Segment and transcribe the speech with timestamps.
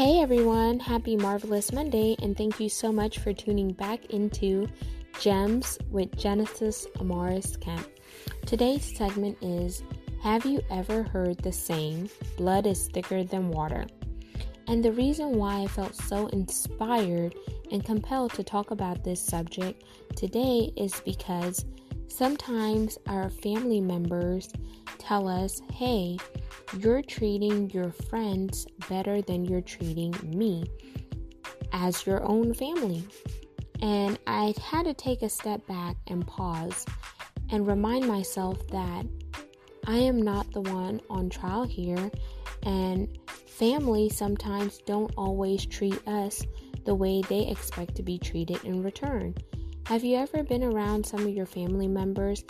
[0.00, 4.66] Hey everyone, happy Marvelous Monday, and thank you so much for tuning back into
[5.20, 7.86] Gems with Genesis Amaris Kemp.
[8.46, 9.82] Today's segment is
[10.22, 12.08] Have you ever heard the saying,
[12.38, 13.84] blood is thicker than water?
[14.68, 17.34] And the reason why I felt so inspired
[17.70, 19.84] and compelled to talk about this subject
[20.16, 21.66] today is because
[22.10, 24.48] sometimes our family members
[24.98, 26.18] tell us, hey,
[26.78, 30.64] you're treating your friends better than you're treating me
[31.72, 33.04] as your own family.
[33.80, 36.84] And I had to take a step back and pause
[37.50, 39.06] and remind myself that
[39.86, 42.10] I am not the one on trial here,
[42.62, 46.44] and family sometimes don't always treat us
[46.84, 49.34] the way they expect to be treated in return.
[49.90, 52.44] Have you ever been around some of your family members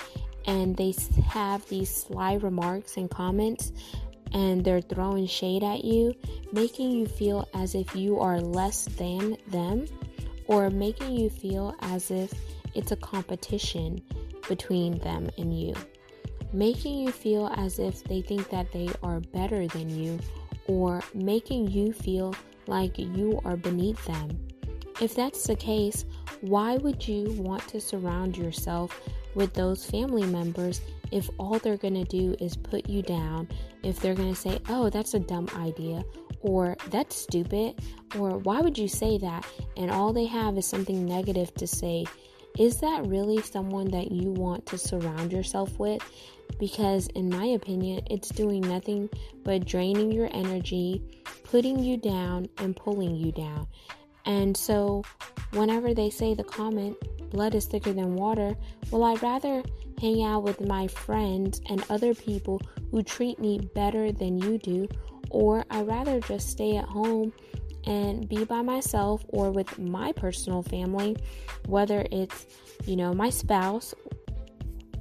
[0.45, 0.93] and they
[1.25, 3.73] have these sly remarks and comments
[4.35, 6.15] and they're throwing shade at you,
[6.53, 9.87] making you feel as if you are less than them,
[10.49, 12.31] or making you feel as if
[12.75, 14.03] it's a competition
[14.47, 15.75] between them and you,
[16.53, 20.19] making you feel as if they think that they are better than you,
[20.67, 22.35] or making you feel
[22.67, 24.29] like you are beneath them.
[25.01, 26.05] If that's the case,
[26.41, 29.01] why would you want to surround yourself
[29.35, 33.49] with those family members if all they're going to do is put you down,
[33.83, 36.05] if they're going to say, oh, that's a dumb idea,
[36.41, 37.81] or that's stupid,
[38.19, 39.47] or why would you say that?
[39.77, 42.05] And all they have is something negative to say.
[42.59, 46.03] Is that really someone that you want to surround yourself with?
[46.59, 49.09] Because, in my opinion, it's doing nothing
[49.45, 51.01] but draining your energy,
[51.45, 53.69] putting you down, and pulling you down.
[54.31, 55.03] And so,
[55.55, 56.97] whenever they say the comment,
[57.31, 58.57] blood is thicker than water,
[58.93, 59.61] well, I'd rather
[60.01, 64.87] hang out with my friends and other people who treat me better than you do,
[65.31, 67.33] or I'd rather just stay at home
[67.87, 71.17] and be by myself or with my personal family,
[71.67, 72.47] whether it's,
[72.85, 73.95] you know, my spouse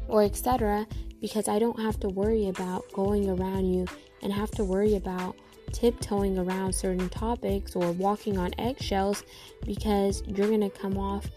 [0.08, 0.88] or etc.,
[1.22, 3.86] because I don't have to worry about going around you
[4.24, 5.36] and have to worry about
[5.72, 9.24] tiptoeing around certain topics or walking on eggshells
[9.66, 11.30] because you're going to come off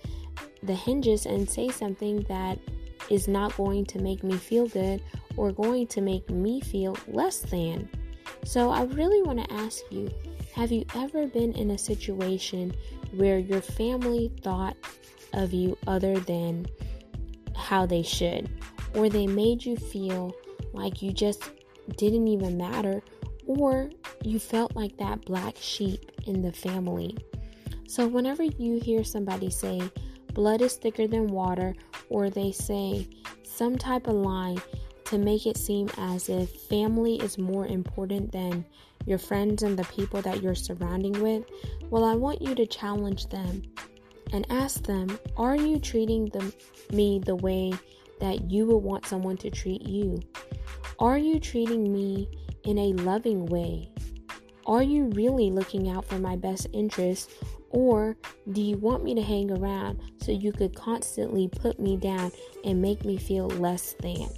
[0.62, 2.58] the hinges and say something that
[3.10, 5.02] is not going to make me feel good
[5.36, 7.88] or going to make me feel less than.
[8.44, 10.10] So, I really want to ask you
[10.54, 12.74] have you ever been in a situation
[13.12, 14.76] where your family thought
[15.32, 16.66] of you other than
[17.56, 18.50] how they should,
[18.94, 20.34] or they made you feel
[20.72, 21.50] like you just
[21.96, 23.02] didn't even matter,
[23.46, 23.90] or
[24.26, 27.16] you felt like that black sheep in the family?
[27.86, 29.82] So, whenever you hear somebody say,
[30.34, 31.74] blood is thicker than water,
[32.08, 33.08] or they say
[33.42, 34.60] some type of line
[35.04, 38.64] to make it seem as if family is more important than
[39.04, 41.44] your friends and the people that you're surrounding with,
[41.90, 43.62] well, I want you to challenge them
[44.32, 46.52] and ask them, are you treating them,
[46.92, 47.72] me the way
[48.20, 50.18] that you would want someone to treat you?
[50.98, 52.28] Are you treating me
[52.64, 53.91] in a loving way?
[54.66, 57.30] Are you really looking out for my best interest
[57.70, 58.16] or
[58.52, 62.30] do you want me to hang around so you could constantly put me down
[62.64, 64.28] and make me feel less than?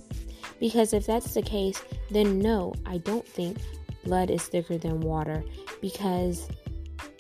[0.61, 3.59] Because if that's the case, then no, I don't think
[4.05, 5.45] blood is thicker than water
[5.83, 6.49] because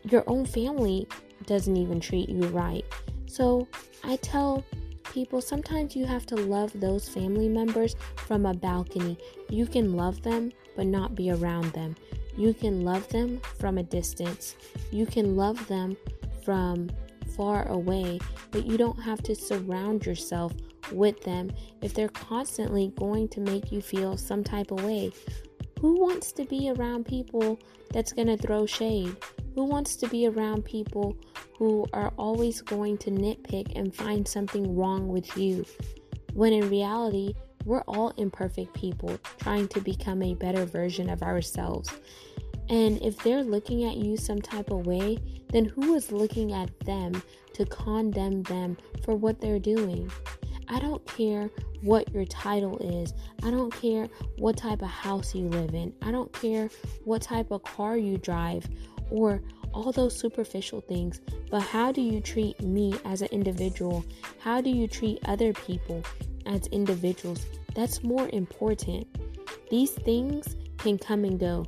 [0.04, 1.06] your own family
[1.46, 2.84] doesn't even treat you right.
[3.26, 3.66] So
[4.02, 4.64] I tell
[5.12, 9.18] people sometimes you have to love those family members from a balcony.
[9.50, 11.96] You can love them, but not be around them.
[12.36, 14.56] You can love them from a distance.
[14.90, 15.96] You can love them
[16.44, 16.90] from
[17.36, 18.18] far away,
[18.50, 20.52] but you don't have to surround yourself
[20.92, 21.50] with them
[21.80, 25.12] if they're constantly going to make you feel some type of way.
[25.80, 27.58] Who wants to be around people
[27.92, 29.16] that's going to throw shade?
[29.54, 31.16] Who wants to be around people
[31.58, 35.64] who are always going to nitpick and find something wrong with you?
[36.32, 37.34] When in reality,
[37.64, 41.90] we're all imperfect people trying to become a better version of ourselves.
[42.68, 45.18] And if they're looking at you some type of way,
[45.50, 47.22] then who is looking at them
[47.52, 50.10] to condemn them for what they're doing?
[50.68, 51.50] I don't care
[51.82, 53.12] what your title is.
[53.42, 55.92] I don't care what type of house you live in.
[56.00, 56.70] I don't care
[57.04, 58.66] what type of car you drive
[59.10, 59.42] or
[59.74, 61.20] all those superficial things.
[61.50, 64.04] But how do you treat me as an individual?
[64.38, 66.02] How do you treat other people
[66.46, 67.46] as individuals?
[67.74, 69.06] That's more important.
[69.70, 71.66] These things can come and go.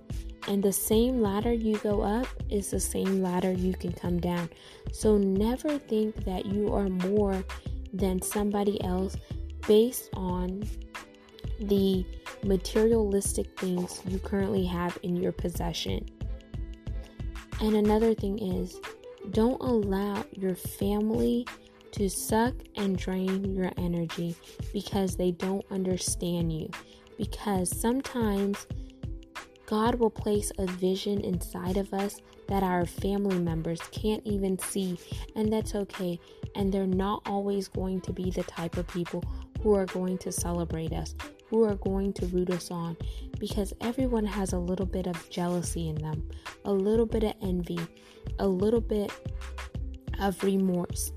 [0.49, 4.49] And the same ladder you go up is the same ladder you can come down.
[4.93, 7.43] So never think that you are more
[7.93, 9.17] than somebody else
[9.67, 10.63] based on
[11.61, 12.05] the
[12.45, 16.07] materialistic things you currently have in your possession.
[17.61, 18.79] And another thing is,
[19.31, 21.47] don't allow your family
[21.97, 24.37] to suck and drain your energy
[24.73, 26.69] because they don't understand you.
[27.17, 28.67] Because sometimes
[29.65, 34.99] God will place a vision inside of us that our family members can't even see,
[35.35, 36.21] and that's okay.
[36.55, 39.25] And they're not always going to be the type of people
[39.63, 41.15] who are going to celebrate us,
[41.49, 42.97] who are going to root us on,
[43.41, 46.29] because everyone has a little bit of jealousy in them,
[46.67, 47.81] a little bit of envy,
[48.39, 49.11] a little bit
[50.21, 51.11] of remorse.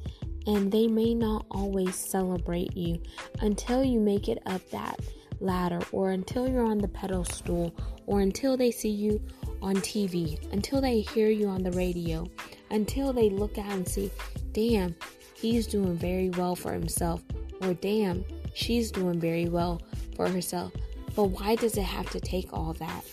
[0.49, 2.99] And they may not always celebrate you
[3.41, 4.99] until you make it up that
[5.39, 7.71] ladder, or until you're on the pedestal,
[8.07, 9.21] or until they see you
[9.61, 12.25] on TV, until they hear you on the radio,
[12.71, 14.09] until they look out and see,
[14.51, 14.95] damn,
[15.35, 17.23] he's doing very well for himself,
[17.61, 18.25] or damn,
[18.55, 19.79] she's doing very well
[20.15, 20.73] for herself.
[21.15, 23.05] But why does it have to take all that?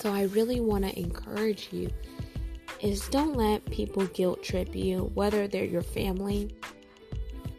[0.00, 1.90] So I really want to encourage you
[2.84, 6.54] is don't let people guilt trip you whether they're your family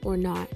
[0.04, 0.48] or not.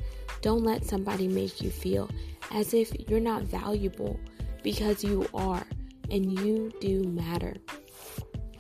[0.41, 2.07] Don't let somebody make you feel
[2.51, 4.19] as if you're not valuable
[4.63, 5.65] because you are
[6.11, 7.55] and you do matter.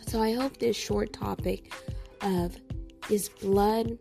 [0.07, 1.71] So I hope this short topic
[2.21, 2.57] of
[3.11, 3.99] is blood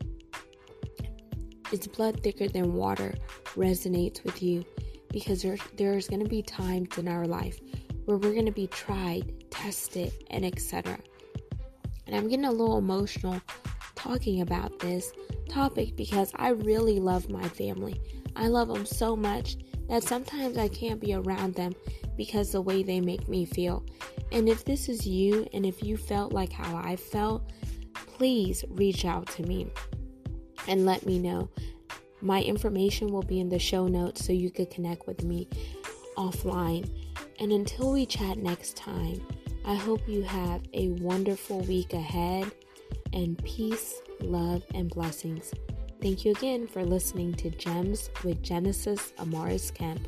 [1.73, 3.15] is blood thicker than water
[3.55, 4.65] resonates with you
[5.11, 7.61] because there, there's going to be times in our life
[8.07, 10.99] where we're going to be tried, tested, and etc.
[12.09, 13.41] And I'm getting a little emotional
[13.95, 15.13] talking about this
[15.51, 18.01] topic because I really love my family.
[18.35, 19.59] I love them so much
[19.91, 21.75] that sometimes I can't be around them
[22.17, 23.85] because the way they make me feel.
[24.33, 27.53] And if this is you and if you felt like how I felt,
[27.95, 29.71] please reach out to me
[30.67, 31.51] and let me know.
[32.23, 35.47] My information will be in the show notes so you could connect with me
[36.17, 36.91] offline.
[37.39, 39.21] And until we chat next time,
[39.69, 42.51] I hope you have a wonderful week ahead
[43.13, 45.53] and peace, love, and blessings.
[46.01, 50.01] Thank you again for listening to Gems with Genesis Amaris Kemp.